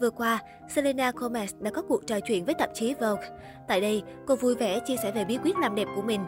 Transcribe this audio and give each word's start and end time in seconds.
Vừa 0.00 0.10
qua, 0.10 0.42
Selena 0.68 1.10
Gomez 1.10 1.46
đã 1.60 1.70
có 1.70 1.82
cuộc 1.82 2.06
trò 2.06 2.20
chuyện 2.20 2.44
với 2.44 2.54
tạp 2.54 2.70
chí 2.74 2.94
Vogue. 2.94 3.28
Tại 3.68 3.80
đây, 3.80 4.02
cô 4.26 4.36
vui 4.36 4.54
vẻ 4.54 4.80
chia 4.80 4.96
sẻ 5.02 5.12
về 5.12 5.24
bí 5.24 5.38
quyết 5.44 5.58
làm 5.58 5.74
đẹp 5.74 5.88
của 5.96 6.02
mình. 6.02 6.20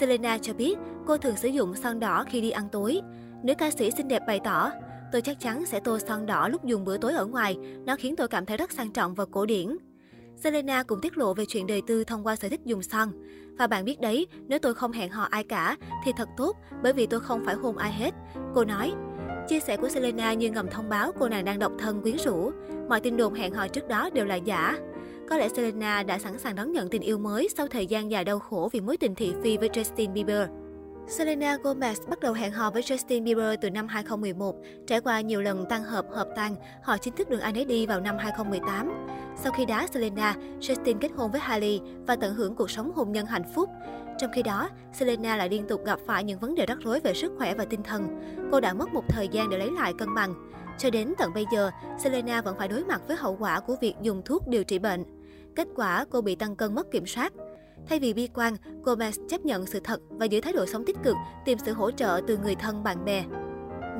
Selena 0.00 0.38
cho 0.38 0.54
biết 0.54 0.78
cô 1.06 1.16
thường 1.16 1.36
sử 1.36 1.48
dụng 1.48 1.74
son 1.74 2.00
đỏ 2.00 2.24
khi 2.28 2.40
đi 2.40 2.50
ăn 2.50 2.68
tối. 2.72 3.00
Nữ 3.42 3.54
ca 3.58 3.70
sĩ 3.70 3.90
xinh 3.90 4.08
đẹp 4.08 4.22
bày 4.26 4.40
tỏ, 4.44 4.70
tôi 5.12 5.22
chắc 5.22 5.40
chắn 5.40 5.66
sẽ 5.66 5.80
tô 5.80 5.98
son 5.98 6.26
đỏ 6.26 6.48
lúc 6.48 6.64
dùng 6.64 6.84
bữa 6.84 6.96
tối 6.98 7.12
ở 7.12 7.26
ngoài, 7.26 7.56
nó 7.86 7.96
khiến 7.96 8.16
tôi 8.16 8.28
cảm 8.28 8.46
thấy 8.46 8.56
rất 8.56 8.72
sang 8.72 8.92
trọng 8.92 9.14
và 9.14 9.24
cổ 9.30 9.46
điển. 9.46 9.76
Selena 10.36 10.82
cũng 10.82 11.00
tiết 11.00 11.18
lộ 11.18 11.34
về 11.34 11.44
chuyện 11.48 11.66
đời 11.66 11.82
tư 11.86 12.04
thông 12.04 12.26
qua 12.26 12.36
sở 12.36 12.48
thích 12.48 12.60
dùng 12.64 12.82
son. 12.82 13.12
Và 13.58 13.66
bạn 13.66 13.84
biết 13.84 14.00
đấy, 14.00 14.26
nếu 14.46 14.58
tôi 14.58 14.74
không 14.74 14.92
hẹn 14.92 15.10
hò 15.10 15.22
ai 15.22 15.44
cả 15.44 15.76
thì 16.04 16.12
thật 16.16 16.28
tốt 16.36 16.56
bởi 16.82 16.92
vì 16.92 17.06
tôi 17.06 17.20
không 17.20 17.44
phải 17.44 17.54
hôn 17.54 17.76
ai 17.76 17.92
hết. 17.92 18.14
Cô 18.54 18.64
nói, 18.64 18.92
Chia 19.48 19.60
sẻ 19.60 19.76
của 19.76 19.88
Selena 19.88 20.32
như 20.32 20.50
ngầm 20.50 20.68
thông 20.70 20.88
báo 20.88 21.12
cô 21.18 21.28
nàng 21.28 21.44
đang 21.44 21.58
độc 21.58 21.72
thân 21.78 22.02
quyến 22.02 22.16
rũ. 22.18 22.52
Mọi 22.88 23.00
tin 23.00 23.16
đồn 23.16 23.34
hẹn 23.34 23.52
hò 23.52 23.68
trước 23.68 23.88
đó 23.88 24.10
đều 24.10 24.24
là 24.24 24.34
giả. 24.34 24.78
Có 25.28 25.36
lẽ 25.36 25.48
Selena 25.48 26.02
đã 26.02 26.18
sẵn 26.18 26.38
sàng 26.38 26.54
đón 26.54 26.72
nhận 26.72 26.88
tình 26.88 27.02
yêu 27.02 27.18
mới 27.18 27.48
sau 27.56 27.66
thời 27.66 27.86
gian 27.86 28.10
dài 28.10 28.24
đau 28.24 28.38
khổ 28.38 28.68
vì 28.72 28.80
mối 28.80 28.96
tình 28.96 29.14
thị 29.14 29.34
phi 29.42 29.56
với 29.56 29.68
Justin 29.68 30.12
Bieber. 30.12 30.48
Selena 31.08 31.56
Gomez 31.62 32.08
bắt 32.08 32.20
đầu 32.20 32.32
hẹn 32.32 32.52
hò 32.52 32.70
với 32.70 32.82
Justin 32.82 33.24
Bieber 33.24 33.54
từ 33.60 33.70
năm 33.70 33.88
2011. 33.88 34.56
Trải 34.86 35.00
qua 35.00 35.20
nhiều 35.20 35.42
lần 35.42 35.66
tăng 35.68 35.84
hợp, 35.84 36.06
hợp 36.10 36.28
tan, 36.36 36.54
họ 36.82 36.96
chính 36.98 37.14
thức 37.14 37.30
đường 37.30 37.40
anh 37.40 37.54
ấy 37.54 37.64
đi 37.64 37.86
vào 37.86 38.00
năm 38.00 38.16
2018. 38.18 39.06
Sau 39.36 39.52
khi 39.52 39.64
đá 39.64 39.86
Selena, 39.86 40.36
Justin 40.60 40.98
kết 41.00 41.10
hôn 41.16 41.30
với 41.30 41.40
Hailey 41.40 41.80
và 42.06 42.16
tận 42.16 42.34
hưởng 42.34 42.54
cuộc 42.54 42.70
sống 42.70 42.92
hôn 42.94 43.12
nhân 43.12 43.26
hạnh 43.26 43.52
phúc. 43.54 43.70
Trong 44.18 44.30
khi 44.34 44.42
đó, 44.42 44.68
Selena 44.92 45.36
lại 45.36 45.48
liên 45.48 45.66
tục 45.68 45.84
gặp 45.84 45.98
phải 46.06 46.24
những 46.24 46.38
vấn 46.38 46.54
đề 46.54 46.66
rắc 46.66 46.78
rối 46.84 47.00
về 47.00 47.14
sức 47.14 47.32
khỏe 47.38 47.54
và 47.54 47.64
tinh 47.64 47.82
thần. 47.82 48.20
Cô 48.52 48.60
đã 48.60 48.74
mất 48.74 48.94
một 48.94 49.04
thời 49.08 49.28
gian 49.28 49.50
để 49.50 49.58
lấy 49.58 49.70
lại 49.70 49.92
cân 49.98 50.14
bằng. 50.14 50.34
Cho 50.78 50.90
đến 50.90 51.14
tận 51.18 51.32
bây 51.34 51.44
giờ, 51.52 51.70
Selena 51.98 52.42
vẫn 52.42 52.56
phải 52.58 52.68
đối 52.68 52.84
mặt 52.84 53.02
với 53.08 53.16
hậu 53.16 53.36
quả 53.40 53.60
của 53.60 53.76
việc 53.80 53.94
dùng 54.02 54.22
thuốc 54.24 54.48
điều 54.48 54.64
trị 54.64 54.78
bệnh. 54.78 55.04
Kết 55.56 55.68
quả, 55.76 56.04
cô 56.10 56.20
bị 56.20 56.34
tăng 56.34 56.56
cân 56.56 56.74
mất 56.74 56.90
kiểm 56.90 57.06
soát. 57.06 57.32
Thay 57.86 57.98
vì 57.98 58.12
bi 58.12 58.28
quan, 58.34 58.56
Gomez 58.84 59.28
chấp 59.28 59.44
nhận 59.44 59.66
sự 59.66 59.80
thật 59.84 60.00
và 60.10 60.26
giữ 60.26 60.40
thái 60.40 60.52
độ 60.52 60.66
sống 60.66 60.84
tích 60.84 60.96
cực, 61.04 61.16
tìm 61.44 61.58
sự 61.66 61.72
hỗ 61.72 61.90
trợ 61.90 62.20
từ 62.26 62.36
người 62.36 62.54
thân 62.54 62.82
bạn 62.82 63.04
bè. 63.04 63.24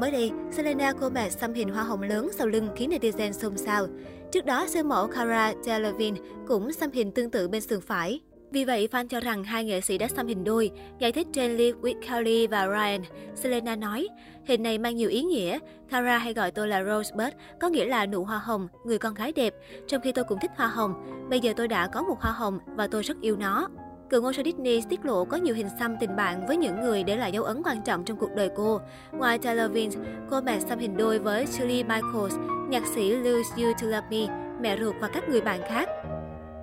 Mới 0.01 0.11
đây, 0.11 0.31
Selena 0.53 0.93
Gomez 1.01 1.29
xăm 1.29 1.55
hình 1.55 1.69
hoa 1.69 1.83
hồng 1.83 2.03
lớn 2.03 2.31
sau 2.33 2.47
lưng 2.47 2.69
khiến 2.77 2.91
netizen 2.91 3.33
xôn 3.33 3.59
xao. 3.59 3.87
Trước 4.33 4.45
đó, 4.45 4.67
siêu 4.69 4.85
mẫu 4.85 5.07
Cara 5.07 5.55
Delevingne 5.63 6.21
cũng 6.49 6.73
xăm 6.73 6.91
hình 6.91 7.13
tương 7.13 7.31
tự 7.31 7.49
bên 7.49 7.61
sườn 7.61 7.81
phải. 7.81 8.21
Vì 8.51 8.65
vậy, 8.65 8.89
fan 8.93 9.09
cho 9.09 9.21
rằng 9.21 9.45
hai 9.45 9.65
nghệ 9.65 9.81
sĩ 9.81 9.99
đã 9.99 10.09
xăm 10.09 10.27
hình 10.27 10.45
đôi. 10.45 10.71
Giải 10.99 11.13
thích 11.13 11.27
trên 11.33 11.57
Live 11.57 11.79
with 11.79 12.01
Kelly 12.09 12.47
và 12.47 12.67
Ryan, 12.67 13.01
Selena 13.35 13.77
nói, 13.77 14.09
hình 14.47 14.63
này 14.63 14.79
mang 14.79 14.97
nhiều 14.97 15.09
ý 15.11 15.23
nghĩa. 15.23 15.59
Tara 15.91 16.19
hay 16.19 16.35
gọi 16.35 16.51
tôi 16.51 16.69
là 16.69 16.85
Rosebud, 16.85 17.33
có 17.61 17.69
nghĩa 17.69 17.85
là 17.85 18.07
nụ 18.07 18.25
hoa 18.25 18.39
hồng, 18.39 18.69
người 18.85 18.99
con 18.99 19.15
gái 19.15 19.33
đẹp. 19.33 19.55
Trong 19.87 20.01
khi 20.01 20.13
tôi 20.13 20.25
cũng 20.25 20.39
thích 20.39 20.51
hoa 20.57 20.67
hồng. 20.67 20.95
Bây 21.31 21.41
giờ 21.41 21.53
tôi 21.57 21.69
đã 21.69 21.87
có 21.87 22.03
một 22.03 22.21
hoa 22.21 22.33
hồng 22.33 22.59
và 22.67 22.87
tôi 22.87 23.03
rất 23.03 23.21
yêu 23.21 23.37
nó. 23.37 23.69
Cựu 24.11 24.23
ngôi 24.23 24.35
sao 24.35 24.45
Disney 24.45 24.83
tiết 24.89 25.05
lộ 25.05 25.25
có 25.25 25.37
nhiều 25.37 25.55
hình 25.55 25.69
xăm 25.79 25.97
tình 26.01 26.17
bạn 26.17 26.47
với 26.47 26.57
những 26.57 26.81
người 26.81 27.03
để 27.03 27.17
lại 27.17 27.33
dấu 27.33 27.45
ấn 27.45 27.63
quan 27.65 27.83
trọng 27.85 28.05
trong 28.05 28.17
cuộc 28.17 28.35
đời 28.35 28.51
cô. 28.57 28.81
Ngoài 29.13 29.39
Taylor 29.39 29.73
Vince, 29.73 30.01
cô 30.31 30.41
mẹ 30.41 30.61
xăm 30.61 30.79
hình 30.79 30.97
đôi 30.97 31.19
với 31.19 31.45
Julie 31.45 31.87
Michaels, 31.87 32.35
nhạc 32.69 32.87
sĩ 32.95 33.11
Lose 33.11 33.63
You 33.63 33.73
To 33.83 33.87
Love 33.87 34.07
Me, 34.11 34.35
mẹ 34.61 34.79
ruột 34.81 34.95
và 35.01 35.09
các 35.09 35.29
người 35.29 35.41
bạn 35.41 35.61
khác. 35.69 35.89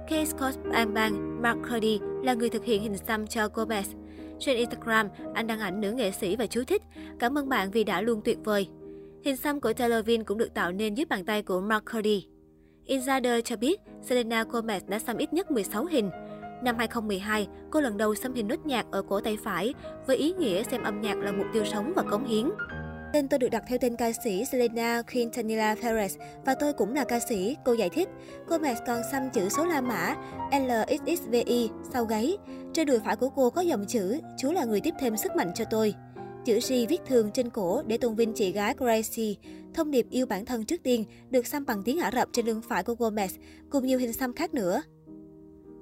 Kate 0.08 0.26
Scott 0.26 0.56
Bang 0.72 0.94
Bang, 0.94 1.42
Mark 1.42 1.60
Cody 1.72 2.00
là 2.24 2.34
người 2.34 2.50
thực 2.50 2.66
hiện 2.66 2.82
hình 2.82 2.98
xăm 2.98 3.28
cho 3.28 3.48
Gomez. 3.48 3.84
Trên 4.40 4.58
Instagram, 4.58 5.08
anh 5.34 5.48
đăng 5.48 5.60
ảnh 5.60 5.82
nữ 5.82 5.92
nghệ 5.92 6.12
sĩ 6.12 6.36
và 6.36 6.48
chú 6.48 6.64
thích. 6.68 6.82
Cảm 7.20 7.38
ơn 7.38 7.50
bạn 7.50 7.72
vì 7.72 7.84
đã 7.84 8.02
luôn 8.02 8.22
tuyệt 8.26 8.38
vời. 8.44 8.68
Hình 9.24 9.36
xăm 9.36 9.62
của 9.62 9.74
Taylor 9.74 10.06
Vin 10.06 10.24
cũng 10.24 10.38
được 10.38 10.54
tạo 10.54 10.72
nên 10.72 10.96
dưới 10.96 11.06
bàn 11.06 11.26
tay 11.26 11.42
của 11.42 11.62
Mark 11.62 11.86
Cody. 11.94 12.28
Insider 12.86 13.44
cho 13.46 13.56
biết, 13.56 13.82
Selena 14.02 14.44
Gomez 14.44 14.80
đã 14.88 15.00
xăm 15.00 15.18
ít 15.18 15.34
nhất 15.34 15.52
16 15.52 15.86
hình. 15.86 16.10
Năm 16.64 16.76
2012, 16.78 17.48
cô 17.72 17.82
lần 17.82 17.98
đầu 17.98 18.16
xăm 18.16 18.34
hình 18.34 18.48
nốt 18.48 18.66
nhạc 18.66 18.86
ở 18.92 19.02
cổ 19.02 19.20
tay 19.20 19.38
phải, 19.44 19.74
với 20.08 20.18
ý 20.18 20.34
nghĩa 20.34 20.64
xem 20.64 20.84
âm 20.84 21.02
nhạc 21.02 21.18
là 21.18 21.32
mục 21.32 21.48
tiêu 21.54 21.66
sống 21.66 21.94
và 21.96 22.04
cống 22.04 22.26
hiến. 22.26 22.50
Tên 23.16 23.28
tôi 23.28 23.40
được 23.40 23.50
đặt 23.50 23.64
theo 23.68 23.78
tên 23.82 23.96
ca 23.96 24.12
sĩ 24.24 24.46
Selena 24.46 25.02
Quintanilla 25.14 25.76
Perez 25.76 26.10
và 26.46 26.56
tôi 26.56 26.74
cũng 26.74 26.94
là 26.94 27.04
ca 27.04 27.20
sĩ, 27.20 27.56
cô 27.66 27.74
giải 27.74 27.90
thích. 27.90 28.10
Cô 28.48 28.58
Gomez 28.58 28.76
còn 28.88 29.02
xăm 29.12 29.30
chữ 29.30 29.50
số 29.50 29.66
La 29.66 29.82
Mã 29.82 30.16
LXXVI 30.52 31.70
sau 31.94 32.06
gáy. 32.06 32.38
Trên 32.74 32.88
đùi 32.88 33.00
phải 33.00 33.16
của 33.16 33.30
cô 33.30 33.50
có 33.50 33.62
dòng 33.62 33.86
chữ 33.86 34.20
Chúa 34.38 34.52
là 34.52 34.66
người 34.66 34.82
tiếp 34.82 34.94
thêm 35.00 35.18
sức 35.18 35.36
mạnh 35.36 35.52
cho 35.56 35.66
tôi. 35.70 35.94
Chữ 36.46 36.60
G 36.70 36.74
viết 36.90 37.02
thường 37.08 37.32
trên 37.34 37.50
cổ 37.50 37.82
để 37.88 37.98
tôn 37.98 38.16
vinh 38.16 38.34
chị 38.34 38.52
gái 38.52 38.76
Gracie. 38.78 39.34
Thông 39.74 39.92
điệp 39.92 40.08
yêu 40.10 40.26
bản 40.26 40.46
thân 40.46 40.66
trước 40.66 40.84
tiên 40.84 41.04
được 41.30 41.48
xăm 41.48 41.66
bằng 41.66 41.84
tiếng 41.84 42.00
Ả 42.00 42.12
Rập 42.12 42.30
trên 42.32 42.46
lưng 42.46 42.62
phải 42.70 42.84
của 42.84 42.94
Gomez, 42.94 43.30
cùng 43.70 43.86
nhiều 43.86 44.00
hình 44.00 44.14
xăm 44.14 44.34
khác 44.34 44.54
nữa. 44.54 44.82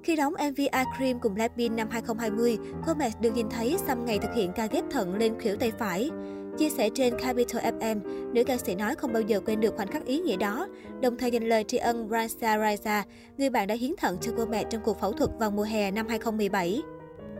Khi 0.02 0.16
đóng 0.16 0.32
MV 0.32 0.58
I 0.58 0.84
Cream 0.98 1.20
cùng 1.20 1.34
Blackpink 1.34 1.76
năm 1.76 1.88
2020, 1.90 2.58
Gomez 2.86 3.10
được 3.20 3.34
nhìn 3.34 3.46
thấy 3.50 3.76
xăm 3.86 4.04
ngày 4.04 4.18
thực 4.18 4.34
hiện 4.34 4.52
ca 4.56 4.66
ghép 4.66 4.84
thận 4.90 5.14
lên 5.14 5.40
khuỷu 5.40 5.56
tay 5.56 5.72
phải. 5.78 6.10
Chia 6.58 6.70
sẻ 6.70 6.90
trên 6.94 7.18
Capital 7.18 7.74
FM, 7.78 8.00
nữ 8.32 8.44
ca 8.44 8.56
sĩ 8.56 8.74
nói 8.74 8.94
không 8.94 9.12
bao 9.12 9.22
giờ 9.22 9.40
quên 9.46 9.60
được 9.60 9.76
khoảnh 9.76 9.88
khắc 9.88 10.04
ý 10.04 10.20
nghĩa 10.20 10.36
đó, 10.36 10.68
đồng 11.00 11.16
thời 11.16 11.30
dành 11.30 11.48
lời 11.48 11.64
tri 11.64 11.76
ân 11.76 12.08
Raisa 12.10 12.58
Raisa, 12.58 13.04
người 13.38 13.50
bạn 13.50 13.66
đã 13.66 13.74
hiến 13.74 13.90
thận 13.98 14.16
cho 14.20 14.32
cô 14.36 14.46
mẹ 14.46 14.64
trong 14.70 14.82
cuộc 14.84 15.00
phẫu 15.00 15.12
thuật 15.12 15.30
vào 15.38 15.50
mùa 15.50 15.62
hè 15.62 15.90
năm 15.90 16.08
2017. 16.08 16.82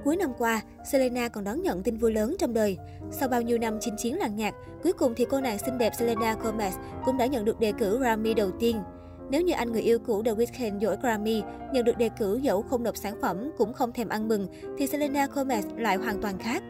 Cuối 0.05 0.17
năm 0.17 0.33
qua, 0.39 0.61
Selena 0.93 1.29
còn 1.29 1.45
đón 1.45 1.63
nhận 1.63 1.83
tin 1.83 1.97
vui 1.97 2.13
lớn 2.13 2.37
trong 2.39 2.55
đời. 2.55 2.77
Sau 3.11 3.29
bao 3.29 3.43
nhiêu 3.43 3.59
năm 3.59 3.79
chinh 3.81 3.95
chiến 3.99 4.19
làng 4.19 4.37
nhạc, 4.37 4.55
cuối 4.83 4.93
cùng 4.93 5.15
thì 5.15 5.27
cô 5.31 5.41
nàng 5.41 5.59
xinh 5.59 5.79
đẹp 5.79 5.93
Selena 5.99 6.37
Gomez 6.43 6.73
cũng 7.05 7.19
đã 7.19 7.27
nhận 7.27 7.45
được 7.45 7.61
đề 7.61 7.73
cử 7.73 7.99
Grammy 7.99 8.35
đầu 8.35 8.51
tiên. 8.51 8.77
Nếu 9.31 9.43
như 9.43 9.53
anh 9.53 9.73
người 9.73 9.83
yêu 9.83 9.99
cũ 9.99 10.23
The 10.23 10.33
Weeknd 10.33 10.81
dỗi 10.81 10.97
Grammy, 11.03 11.43
nhận 11.73 11.85
được 11.85 11.99
đề 11.99 12.09
cử 12.19 12.39
dẫu 12.43 12.63
không 12.63 12.83
nộp 12.83 12.97
sản 12.97 13.15
phẩm, 13.21 13.51
cũng 13.59 13.73
không 13.73 13.93
thèm 13.93 14.09
ăn 14.09 14.29
mừng, 14.29 14.49
thì 14.79 14.87
Selena 14.87 15.27
Gomez 15.35 15.63
lại 15.77 15.97
hoàn 15.97 16.23
toàn 16.23 16.39
khác. 16.39 16.63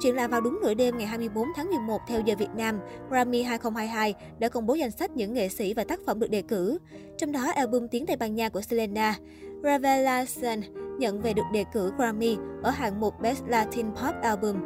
Chuyện 0.00 0.14
là 0.14 0.28
vào 0.28 0.40
đúng 0.40 0.58
nửa 0.62 0.74
đêm 0.74 0.98
ngày 0.98 1.06
24 1.06 1.48
tháng 1.56 1.70
11 1.70 2.00
theo 2.08 2.20
giờ 2.20 2.34
Việt 2.38 2.50
Nam, 2.56 2.80
Grammy 3.10 3.42
2022 3.42 4.14
đã 4.38 4.48
công 4.48 4.66
bố 4.66 4.74
danh 4.74 4.90
sách 4.90 5.10
những 5.10 5.34
nghệ 5.34 5.48
sĩ 5.48 5.74
và 5.74 5.84
tác 5.84 6.00
phẩm 6.06 6.20
được 6.20 6.30
đề 6.30 6.42
cử. 6.42 6.78
Trong 7.18 7.32
đó, 7.32 7.52
album 7.54 7.88
tiếng 7.88 8.06
Tây 8.06 8.16
Ban 8.16 8.34
Nha 8.34 8.48
của 8.48 8.60
Selena, 8.60 9.14
Revelation, 9.62 10.60
nhận 10.98 11.22
về 11.22 11.32
được 11.32 11.42
đề 11.52 11.64
cử 11.72 11.92
Grammy 11.96 12.36
ở 12.62 12.70
hạng 12.70 13.00
mục 13.00 13.20
Best 13.20 13.42
Latin 13.46 13.86
Pop 13.86 14.14
Album. 14.22 14.56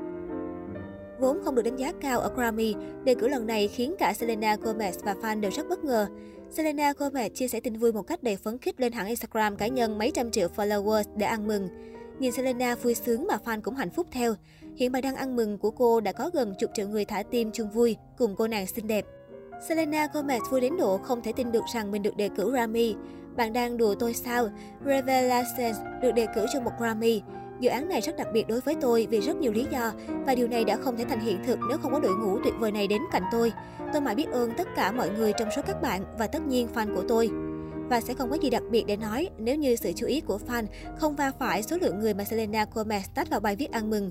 Vốn 1.20 1.38
không 1.44 1.54
được 1.54 1.62
đánh 1.62 1.76
giá 1.76 1.92
cao 2.00 2.20
ở 2.20 2.32
Grammy, 2.36 2.74
đề 3.04 3.14
cử 3.14 3.28
lần 3.28 3.47
này 3.47 3.68
khiến 3.68 3.94
cả 3.98 4.12
Selena 4.12 4.56
Gomez 4.56 4.92
và 5.04 5.14
fan 5.22 5.41
đều 5.41 5.50
rất 5.50 5.68
bất 5.68 5.84
ngờ. 5.84 6.06
Selena 6.50 6.92
Gomez 6.92 7.28
chia 7.28 7.48
sẻ 7.48 7.60
tin 7.60 7.76
vui 7.76 7.92
một 7.92 8.02
cách 8.02 8.22
đầy 8.22 8.36
phấn 8.36 8.58
khích 8.58 8.80
lên 8.80 8.92
hẳn 8.92 9.06
Instagram 9.06 9.56
cá 9.56 9.66
nhân 9.66 9.98
mấy 9.98 10.10
trăm 10.10 10.30
triệu 10.30 10.48
followers 10.56 11.04
để 11.16 11.26
ăn 11.26 11.47
mừng. 11.47 11.68
Nhìn 12.20 12.32
Selena 12.32 12.75
vui 12.75 12.94
sướng 12.94 13.26
mà 13.26 13.38
fan 13.44 13.60
cũng 13.60 13.75
hạnh 13.75 13.91
phúc 13.91 14.06
theo. 14.10 14.34
Hiện 14.76 14.92
bài 14.92 15.03
đăng 15.03 15.16
ăn 15.16 15.36
mừng 15.36 15.58
của 15.58 15.70
cô 15.70 16.00
đã 16.00 16.12
có 16.12 16.31
gần 16.32 16.54
chục 16.58 16.70
triệu 16.75 16.88
người 16.88 17.04
thả 17.04 17.22
tim 17.22 17.50
chung 17.53 17.70
vui 17.70 17.97
cùng 18.19 18.36
cô 18.36 18.47
nàng 18.47 18.66
xinh 18.66 18.86
đẹp. 18.86 19.04
Selena 19.69 20.06
Gomez 20.12 20.41
vui 20.50 20.60
đến 20.60 20.76
độ 20.76 20.98
không 20.98 21.22
thể 21.22 21.32
tin 21.32 21.53
được 21.53 21.64
rằng 21.75 21.91
mình 21.91 22.03
được 22.03 22.16
đề 22.16 22.28
cử 22.36 22.53
Grammy. 22.53 22.94
Bạn 23.36 23.53
đang 23.53 23.76
đùa 23.76 23.94
tôi 23.94 24.14
sao? 24.14 24.48
Revelations 24.86 25.78
được 26.03 26.12
đề 26.12 26.26
cử 26.34 26.47
cho 26.53 26.60
một 26.60 26.70
Grammy. 26.78 27.22
Dự 27.60 27.70
án 27.70 27.88
này 27.88 28.00
rất 28.00 28.16
đặc 28.16 28.28
biệt 28.32 28.48
đối 28.48 28.60
với 28.60 28.76
tôi 28.80 29.06
vì 29.10 29.20
rất 29.20 29.36
nhiều 29.36 29.53
lý 29.53 29.66
do 29.70 29.92
và 30.26 30.34
điều 30.34 30.48
này 30.48 30.64
đã 30.64 30.76
không 30.76 30.97
thể 30.97 31.04
thành 31.04 31.20
hiện 31.20 31.38
thực 31.47 31.59
nếu 31.69 31.78
không 31.78 31.92
có 31.92 32.00
đội 32.00 32.16
ngũ 32.16 32.38
tuyệt 32.44 32.54
vời 32.59 32.72
này 32.72 32.86
đến 32.86 33.03
cạnh 33.12 33.25
tôi. 33.32 33.53
Tôi 33.92 34.03
mãi 34.03 34.14
biết 34.14 34.26
ơn 34.32 34.50
tất 34.56 34.69
cả 34.76 34.92
mọi 34.92 35.10
người 35.10 35.32
trong 35.38 35.48
số 35.56 35.62
các 35.66 35.82
bạn 35.82 36.04
và 36.19 36.26
tất 36.26 36.47
nhiên 36.47 36.69
fan 36.75 36.94
của 36.94 37.04
tôi. 37.09 37.30
Và 37.91 38.01
sẽ 38.01 38.15
không 38.15 38.31
có 38.31 38.37
gì 38.37 38.51
đặc 38.51 38.62
biệt 38.71 38.84
để 38.87 38.97
nói 38.97 39.28
nếu 39.39 39.56
như 39.56 39.77
sự 39.77 39.93
chú 39.97 40.06
ý 40.06 40.21
của 40.21 40.39
fan 40.49 40.65
không 40.99 41.17
va 41.17 41.33
phải 41.39 41.62
số 41.62 41.77
lượng 41.81 41.99
người 41.99 42.15
mà 42.15 42.25
Selena 42.25 42.67
Gomez 42.75 43.01
tách 43.15 43.31
vào 43.31 43.41
bài 43.41 43.56
viết 43.56 43.71
ăn 43.71 43.91
mừng. 43.91 44.11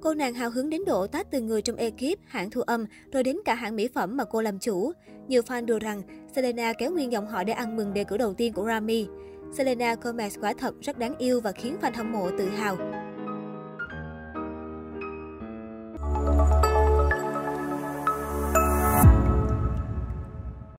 Cô 0.00 0.14
nàng 0.14 0.34
hào 0.34 0.50
hứng 0.50 0.70
đến 0.70 0.84
độ 0.86 1.06
tách 1.06 1.30
từ 1.30 1.40
người 1.40 1.62
trong 1.62 1.76
ekip, 1.76 2.18
hãng 2.26 2.50
thu 2.50 2.60
âm, 2.60 2.86
rồi 3.12 3.22
đến 3.22 3.36
cả 3.44 3.54
hãng 3.54 3.76
mỹ 3.76 3.88
phẩm 3.94 4.16
mà 4.16 4.24
cô 4.24 4.42
làm 4.42 4.58
chủ. 4.58 4.92
Nhiều 5.28 5.42
fan 5.42 5.66
đùa 5.66 5.78
rằng 5.78 6.02
Selena 6.34 6.72
kéo 6.72 6.90
nguyên 6.90 7.12
dòng 7.12 7.26
họ 7.26 7.44
để 7.44 7.52
ăn 7.52 7.76
mừng 7.76 7.94
đề 7.94 8.04
cử 8.04 8.16
đầu 8.16 8.34
tiên 8.34 8.52
của 8.52 8.62
Grammy. 8.62 9.06
Selena 9.52 9.94
Gomez 9.94 10.30
quả 10.40 10.52
thật 10.58 10.74
rất 10.80 10.98
đáng 10.98 11.18
yêu 11.18 11.40
và 11.40 11.52
khiến 11.52 11.76
fan 11.80 11.92
hâm 11.94 12.12
mộ 12.12 12.30
tự 12.38 12.48
hào. 12.48 12.76